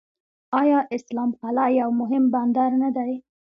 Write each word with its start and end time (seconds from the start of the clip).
آیا 0.61 0.79
اسلام 0.97 1.29
قلعه 1.41 1.69
یو 1.81 1.89
مهم 2.01 2.23
بندر 2.33 2.69
نه 2.81 2.89
دی؟ 2.95 3.13